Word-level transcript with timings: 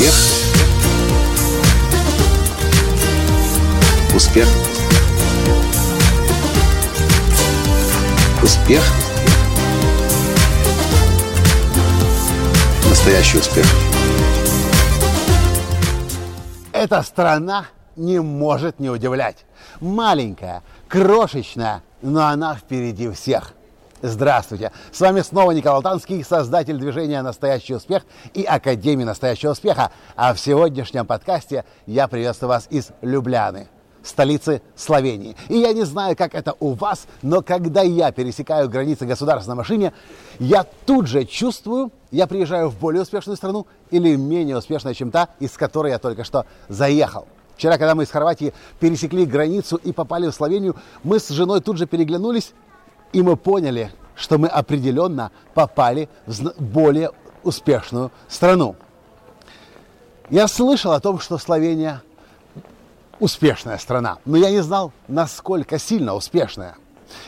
Успех. 0.00 0.14
Успех. 4.14 4.48
Успех. 8.42 8.82
Настоящий 12.88 13.38
успех. 13.38 13.66
Эта 16.72 17.02
страна 17.02 17.66
не 17.96 18.22
может 18.22 18.80
не 18.80 18.88
удивлять. 18.88 19.44
Маленькая, 19.80 20.62
крошечная, 20.88 21.82
но 22.00 22.26
она 22.26 22.54
впереди 22.54 23.10
всех. 23.10 23.52
Здравствуйте! 24.02 24.72
С 24.90 25.00
вами 25.00 25.20
снова 25.20 25.50
Николай 25.50 25.82
Танский, 25.82 26.24
создатель 26.24 26.78
движения 26.78 27.20
«Настоящий 27.20 27.74
успех» 27.74 28.04
и 28.32 28.44
Академии 28.44 29.04
«Настоящего 29.04 29.50
успеха». 29.50 29.92
А 30.16 30.32
в 30.32 30.40
сегодняшнем 30.40 31.04
подкасте 31.04 31.66
я 31.84 32.08
приветствую 32.08 32.48
вас 32.48 32.66
из 32.70 32.92
Любляны, 33.02 33.68
столицы 34.02 34.62
Словении. 34.74 35.36
И 35.50 35.58
я 35.58 35.74
не 35.74 35.84
знаю, 35.84 36.16
как 36.16 36.34
это 36.34 36.54
у 36.60 36.72
вас, 36.72 37.06
но 37.20 37.42
когда 37.42 37.82
я 37.82 38.10
пересекаю 38.10 38.70
границы 38.70 39.04
государства 39.04 39.50
на 39.50 39.56
машине, 39.56 39.92
я 40.38 40.64
тут 40.86 41.06
же 41.06 41.26
чувствую, 41.26 41.92
я 42.10 42.26
приезжаю 42.26 42.70
в 42.70 42.78
более 42.78 43.02
успешную 43.02 43.36
страну 43.36 43.66
или 43.90 44.16
менее 44.16 44.56
успешную, 44.56 44.94
чем 44.94 45.10
та, 45.10 45.28
из 45.40 45.58
которой 45.58 45.92
я 45.92 45.98
только 45.98 46.24
что 46.24 46.46
заехал. 46.68 47.28
Вчера, 47.54 47.76
когда 47.76 47.94
мы 47.94 48.04
из 48.04 48.10
Хорватии 48.10 48.54
пересекли 48.78 49.26
границу 49.26 49.76
и 49.76 49.92
попали 49.92 50.26
в 50.26 50.32
Словению, 50.32 50.76
мы 51.04 51.20
с 51.20 51.28
женой 51.28 51.60
тут 51.60 51.76
же 51.76 51.84
переглянулись 51.84 52.54
и 53.12 53.22
мы 53.22 53.36
поняли, 53.36 53.92
что 54.14 54.38
мы 54.38 54.48
определенно 54.48 55.30
попали 55.54 56.08
в 56.26 56.52
более 56.60 57.10
успешную 57.42 58.10
страну. 58.28 58.76
Я 60.28 60.46
слышал 60.46 60.92
о 60.92 61.00
том, 61.00 61.18
что 61.18 61.38
Словения 61.38 62.02
успешная 63.18 63.78
страна, 63.78 64.18
но 64.24 64.36
я 64.36 64.50
не 64.50 64.62
знал, 64.62 64.92
насколько 65.08 65.78
сильно 65.78 66.14
успешная. 66.14 66.76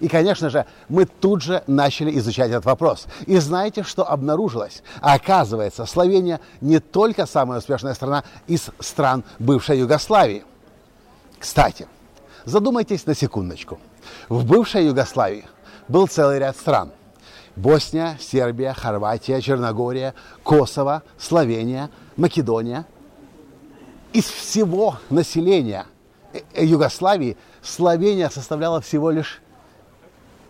И, 0.00 0.08
конечно 0.08 0.50
же, 0.50 0.66
мы 0.88 1.04
тут 1.06 1.42
же 1.42 1.62
начали 1.66 2.18
изучать 2.18 2.50
этот 2.50 2.64
вопрос. 2.64 3.06
И 3.26 3.36
знаете, 3.38 3.84
что 3.84 4.08
обнаружилось? 4.08 4.82
Оказывается, 5.00 5.86
Словения 5.86 6.40
не 6.60 6.80
только 6.80 7.26
самая 7.26 7.60
успешная 7.60 7.94
страна 7.94 8.24
из 8.48 8.70
стран 8.80 9.22
бывшей 9.38 9.78
Югославии. 9.78 10.44
Кстати, 11.38 11.86
задумайтесь 12.44 13.06
на 13.06 13.14
секундочку. 13.14 13.78
В 14.28 14.44
бывшей 14.44 14.86
Югославии 14.86 15.46
был 15.88 16.06
целый 16.06 16.38
ряд 16.38 16.56
стран. 16.56 16.92
Босния, 17.56 18.16
Сербия, 18.20 18.72
Хорватия, 18.72 19.40
Черногория, 19.40 20.14
Косово, 20.44 21.02
Словения, 21.18 21.90
Македония. 22.16 22.86
Из 24.12 24.24
всего 24.24 24.96
населения 25.10 25.86
э, 26.32 26.40
э, 26.54 26.64
Югославии 26.64 27.36
Словения 27.62 28.30
составляла 28.30 28.80
всего 28.80 29.10
лишь 29.10 29.42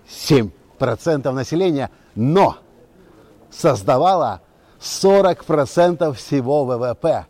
7% 0.09 1.31
населения, 1.31 1.91
но 2.15 2.59
создавала 3.51 4.43
40% 4.81 6.13
всего 6.13 6.65
ВВП. 6.65 7.27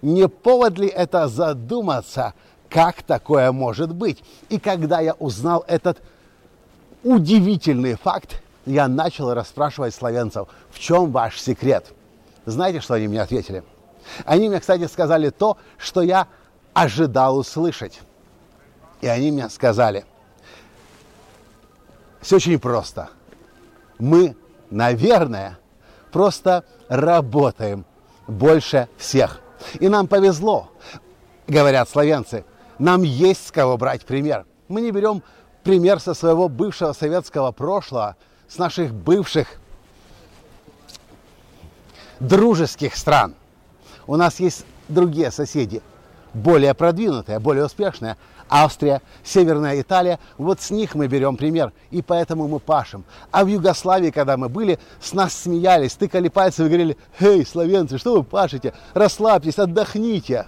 Не 0.00 0.28
повод 0.28 0.78
ли 0.78 0.86
это 0.86 1.26
задуматься, 1.28 2.34
как 2.70 3.02
такое 3.02 3.50
может 3.50 3.94
быть? 3.94 4.22
И 4.48 4.58
когда 4.58 5.00
я 5.00 5.14
узнал 5.14 5.64
этот 5.66 5.98
удивительный 7.02 7.94
факт, 7.94 8.42
я 8.66 8.88
начал 8.88 9.32
расспрашивать 9.32 9.94
славянцев, 9.94 10.48
в 10.70 10.78
чем 10.78 11.10
ваш 11.10 11.40
секрет? 11.40 11.86
Знаете, 12.44 12.80
что 12.80 12.94
они 12.94 13.08
мне 13.08 13.22
ответили? 13.22 13.62
Они 14.24 14.48
мне, 14.48 14.60
кстати, 14.60 14.86
сказали 14.86 15.30
то, 15.30 15.58
что 15.76 16.02
я 16.02 16.28
ожидал 16.74 17.38
услышать. 17.38 18.00
И 19.00 19.06
они 19.06 19.30
мне 19.30 19.48
сказали, 19.48 20.04
все 22.20 22.36
очень 22.36 22.58
просто. 22.58 23.10
Мы, 23.98 24.36
наверное, 24.70 25.58
просто 26.10 26.64
работаем 26.88 27.84
больше 28.26 28.88
всех. 28.96 29.40
И 29.80 29.88
нам 29.88 30.06
повезло, 30.06 30.70
говорят 31.46 31.88
славянцы. 31.88 32.44
Нам 32.78 33.02
есть 33.02 33.48
с 33.48 33.50
кого 33.50 33.76
брать 33.76 34.04
пример. 34.04 34.46
Мы 34.68 34.82
не 34.82 34.90
берем 34.90 35.22
пример 35.62 36.00
со 36.00 36.14
своего 36.14 36.48
бывшего 36.48 36.92
советского 36.92 37.52
прошлого, 37.52 38.16
с 38.48 38.58
наших 38.58 38.92
бывших 38.94 39.48
дружеских 42.20 42.96
стран. 42.96 43.34
У 44.06 44.16
нас 44.16 44.40
есть 44.40 44.64
другие 44.88 45.30
соседи, 45.30 45.82
более 46.32 46.74
продвинутые, 46.74 47.38
более 47.38 47.66
успешные. 47.66 48.16
Австрия, 48.50 49.02
Северная 49.22 49.78
Италия, 49.78 50.18
вот 50.38 50.62
с 50.62 50.70
них 50.70 50.94
мы 50.94 51.06
берем 51.06 51.36
пример, 51.36 51.74
и 51.90 52.00
поэтому 52.00 52.48
мы 52.48 52.60
пашем. 52.60 53.04
А 53.30 53.44
в 53.44 53.48
Югославии, 53.48 54.10
когда 54.10 54.38
мы 54.38 54.48
были, 54.48 54.78
с 55.02 55.12
нас 55.12 55.34
смеялись, 55.34 55.92
тыкали 55.92 56.28
пальцем 56.28 56.64
и 56.64 56.68
говорили, 56.68 56.96
«Эй, 57.20 57.44
словенцы, 57.44 57.98
что 57.98 58.14
вы 58.14 58.22
пашете? 58.24 58.72
Расслабьтесь, 58.94 59.58
отдохните!» 59.58 60.46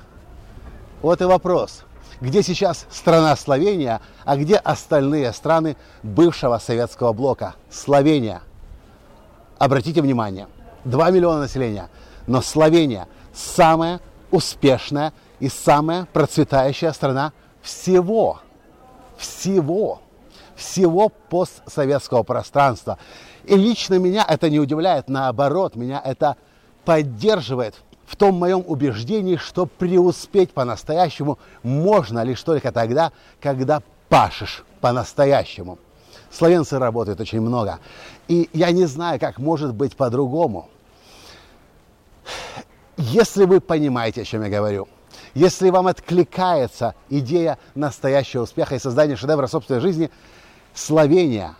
Вот 1.03 1.21
и 1.21 1.25
вопрос– 1.25 1.83
где 2.21 2.43
сейчас 2.43 2.87
страна 2.91 3.37
Словения, 3.37 4.01
а 4.25 4.37
где 4.37 4.57
остальные 4.57 5.33
страны 5.33 5.77
бывшего 6.03 6.59
советского 6.59 7.13
блока. 7.13 7.55
Словения. 7.71 8.43
Обратите 9.59 10.03
внимание, 10.03 10.49
2 10.85 11.11
миллиона 11.11 11.41
населения, 11.41 11.89
но 12.27 12.41
Словения 12.41 13.09
самая 13.33 14.01
успешная 14.31 15.13
и 15.39 15.49
самая 15.49 16.07
процветающая 16.13 16.93
страна 16.93 17.33
всего, 17.63 18.41
всего, 19.17 20.01
всего 20.55 21.09
постсоветского 21.09 22.23
пространства. 22.23 22.99
И 23.45 23.57
лично 23.57 23.95
меня 23.95 24.25
это 24.29 24.49
не 24.51 24.61
удивляет, 24.61 25.09
наоборот, 25.09 25.77
меня 25.77 26.01
это 26.05 26.37
поддерживает– 26.85 27.75
в 28.11 28.17
том 28.17 28.35
моем 28.35 28.65
убеждении, 28.67 29.37
что 29.37 29.67
преуспеть 29.67 30.51
по-настоящему 30.51 31.39
можно 31.63 32.25
лишь 32.25 32.43
только 32.43 32.73
тогда, 32.73 33.13
когда 33.41 33.83
пашешь 34.09 34.65
по-настоящему. 34.81 35.79
Словенцы 36.29 36.81
работают 36.81 37.21
очень 37.21 37.41
много. 37.41 37.79
И 38.27 38.51
я 38.53 38.73
не 38.73 38.87
знаю, 38.87 39.21
как 39.21 39.39
может 39.39 39.75
быть 39.75 39.95
по-другому. 39.95 40.69
Если 42.97 43.45
вы 43.45 43.61
понимаете, 43.61 44.23
о 44.23 44.25
чем 44.25 44.43
я 44.43 44.51
говорю, 44.51 44.89
если 45.35 45.71
вам 45.71 45.87
откликается 45.87 46.97
идея 47.11 47.59
настоящего 47.77 48.43
успеха 48.43 48.75
и 48.75 48.81
создания 48.81 49.15
шедевра 49.15 49.47
собственной 49.47 49.81
жизни, 49.81 50.11
Словения 50.75 51.55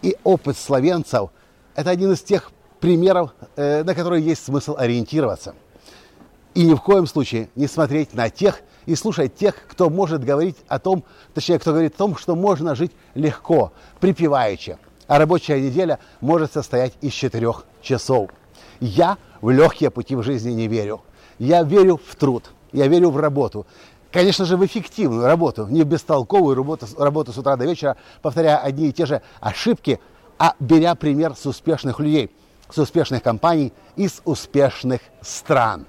и 0.00 0.16
опыт 0.24 0.58
словенцев– 0.58 1.30
это 1.74 1.90
один 1.90 2.12
из 2.12 2.22
тех 2.22 2.50
примеров, 2.80 3.34
э, 3.56 3.82
на 3.82 3.94
которые 3.94 4.22
есть 4.22 4.44
смысл 4.44 4.74
ориентироваться– 4.78 5.54
и 6.54 6.64
ни 6.64 6.74
в 6.74 6.80
коем 6.80 7.06
случае 7.06 7.48
не 7.54 7.66
смотреть 7.66 8.14
на 8.14 8.30
тех 8.30 8.60
и 8.86 8.94
слушать 8.94 9.34
тех, 9.34 9.54
кто 9.68 9.90
может 9.90 10.24
говорить 10.24 10.56
о 10.68 10.78
том, 10.78 11.04
точнее, 11.34 11.58
кто 11.58 11.70
говорит 11.72 11.94
о 11.94 11.98
том, 11.98 12.16
что 12.16 12.34
можно 12.34 12.74
жить 12.74 12.92
легко, 13.14 13.72
припеваючи. 14.00 14.78
А 15.06 15.18
рабочая 15.18 15.60
неделя 15.60 15.98
может 16.20 16.52
состоять 16.52 16.94
из 17.00 17.12
четырех 17.12 17.64
часов. 17.80 18.30
Я 18.80 19.18
в 19.40 19.50
легкие 19.50 19.90
пути 19.90 20.16
в 20.16 20.22
жизни 20.22 20.52
не 20.52 20.68
верю. 20.68 21.02
Я 21.38 21.62
верю 21.62 22.00
в 22.04 22.16
труд, 22.16 22.50
я 22.72 22.86
верю 22.86 23.10
в 23.10 23.16
работу. 23.16 23.66
Конечно 24.10 24.44
же, 24.44 24.56
в 24.56 24.66
эффективную 24.66 25.26
работу, 25.26 25.66
не 25.68 25.82
в 25.82 25.86
бестолковую 25.86 26.54
работу, 26.54 26.86
работу 26.98 27.32
с 27.32 27.38
утра 27.38 27.56
до 27.56 27.64
вечера, 27.64 27.96
повторяя 28.20 28.58
одни 28.58 28.88
и 28.88 28.92
те 28.92 29.06
же 29.06 29.22
ошибки, 29.40 30.00
а 30.38 30.54
беря 30.60 30.94
пример 30.94 31.34
с 31.34 31.46
успешных 31.46 31.98
людей, 31.98 32.30
с 32.68 32.76
успешных 32.76 33.22
компаний 33.22 33.72
из 33.96 34.20
успешных 34.24 35.00
стран. 35.22 35.86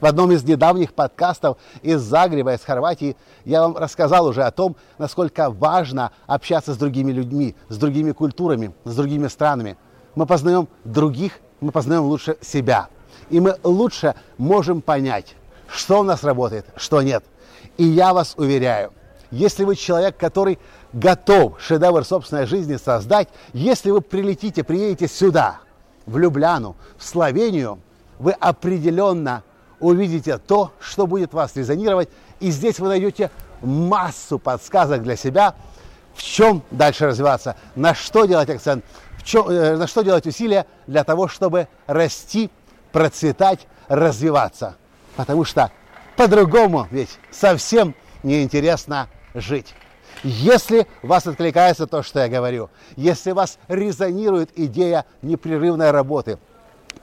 В 0.00 0.06
одном 0.06 0.32
из 0.32 0.42
недавних 0.44 0.92
подкастов 0.92 1.56
из 1.82 2.00
Загреба, 2.00 2.54
из 2.54 2.62
Хорватии, 2.62 3.16
я 3.44 3.62
вам 3.62 3.76
рассказал 3.76 4.26
уже 4.26 4.42
о 4.42 4.50
том, 4.50 4.76
насколько 4.98 5.50
важно 5.50 6.12
общаться 6.26 6.74
с 6.74 6.76
другими 6.76 7.12
людьми, 7.12 7.54
с 7.68 7.76
другими 7.76 8.12
культурами, 8.12 8.74
с 8.84 8.94
другими 8.94 9.28
странами. 9.28 9.76
Мы 10.14 10.26
познаем 10.26 10.68
других, 10.84 11.40
мы 11.60 11.70
познаем 11.70 12.04
лучше 12.04 12.36
себя. 12.40 12.88
И 13.30 13.40
мы 13.40 13.56
лучше 13.62 14.14
можем 14.36 14.82
понять, 14.82 15.36
что 15.68 16.00
у 16.00 16.02
нас 16.02 16.24
работает, 16.24 16.66
что 16.76 17.00
нет. 17.00 17.24
И 17.76 17.84
я 17.84 18.12
вас 18.12 18.34
уверяю, 18.36 18.92
если 19.30 19.64
вы 19.64 19.76
человек, 19.76 20.16
который 20.16 20.58
готов 20.92 21.60
шедевр 21.60 22.04
собственной 22.04 22.46
жизни 22.46 22.76
создать, 22.76 23.28
если 23.52 23.90
вы 23.90 24.00
прилетите, 24.00 24.62
приедете 24.62 25.08
сюда, 25.08 25.60
в 26.06 26.18
Любляну, 26.18 26.76
в 26.98 27.04
Словению, 27.04 27.80
вы 28.18 28.32
определенно 28.32 29.42
увидите 29.84 30.38
то, 30.38 30.72
что 30.80 31.06
будет 31.06 31.32
вас 31.34 31.54
резонировать. 31.56 32.08
И 32.40 32.50
здесь 32.50 32.78
вы 32.78 32.88
найдете 32.88 33.30
массу 33.60 34.38
подсказок 34.38 35.02
для 35.02 35.16
себя, 35.16 35.54
в 36.14 36.22
чем 36.22 36.62
дальше 36.70 37.06
развиваться, 37.06 37.56
на 37.74 37.94
что 37.94 38.24
делать 38.24 38.48
акцент, 38.48 38.84
в 39.18 39.24
чем, 39.24 39.46
на 39.46 39.86
что 39.86 40.02
делать 40.02 40.26
усилия 40.26 40.66
для 40.86 41.04
того, 41.04 41.28
чтобы 41.28 41.68
расти, 41.86 42.50
процветать, 42.92 43.66
развиваться. 43.88 44.76
Потому 45.16 45.44
что 45.44 45.70
по-другому 46.16 46.86
ведь 46.90 47.18
совсем 47.30 47.94
неинтересно 48.22 49.08
жить. 49.34 49.74
Если 50.22 50.86
вас 51.02 51.26
откликается 51.26 51.86
то, 51.86 52.02
что 52.02 52.20
я 52.20 52.28
говорю, 52.28 52.70
если 52.96 53.32
вас 53.32 53.58
резонирует 53.68 54.50
идея 54.56 55.04
непрерывной 55.22 55.90
работы, 55.90 56.38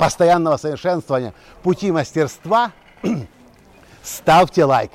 постоянного 0.02 0.58
совершенствования, 0.58 1.32
пути 1.62 1.92
мастерства, 1.92 2.72
ставьте 4.04 4.66
лайк, 4.66 4.90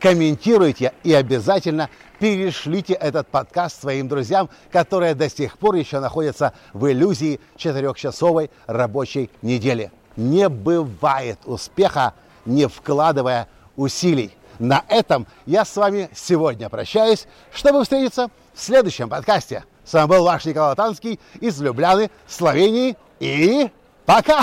комментируйте 0.00 0.94
и 1.04 1.14
обязательно 1.14 1.88
перешлите 2.18 2.94
этот 2.94 3.28
подкаст 3.28 3.80
своим 3.80 4.08
друзьям, 4.08 4.50
которые 4.72 5.14
до 5.14 5.30
сих 5.30 5.58
пор 5.58 5.76
еще 5.76 6.00
находятся 6.00 6.54
в 6.72 6.90
иллюзии 6.90 7.38
четырехчасовой 7.56 8.50
рабочей 8.66 9.30
недели. 9.42 9.92
Не 10.16 10.48
бывает 10.48 11.38
успеха, 11.44 12.14
не 12.44 12.66
вкладывая 12.66 13.46
усилий. 13.76 14.34
На 14.58 14.84
этом 14.88 15.28
я 15.46 15.64
с 15.64 15.76
вами 15.76 16.10
сегодня 16.16 16.68
прощаюсь, 16.68 17.28
чтобы 17.52 17.84
встретиться 17.84 18.28
в 18.54 18.60
следующем 18.60 19.08
подкасте. 19.08 19.62
С 19.84 19.92
вами 19.92 20.08
был 20.08 20.24
ваш 20.24 20.46
Николай 20.46 20.74
Танский 20.74 21.20
из 21.40 21.60
Любляны, 21.60 22.10
Словении. 22.26 22.96
И 23.20 23.70
пока! 24.08 24.42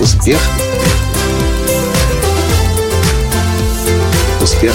Успех! 0.00 0.40
Успех! 4.40 4.74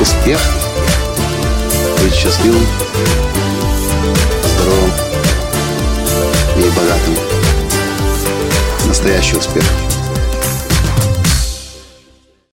Успех! 0.00 0.40
Быть 2.02 2.14
счастливым, 2.14 2.66
здоровым 4.44 4.90
и 6.56 6.68
богатым. 6.70 7.16
Настоящий 8.88 9.36
успех! 9.36 9.62